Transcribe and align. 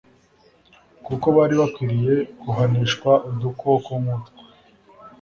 kuko 1.05 1.25
bari 1.35 1.55
bakwiriye 1.61 2.15
guhanishwa 2.41 3.11
udukoko 3.29 3.89
nk'utwo 4.01 4.41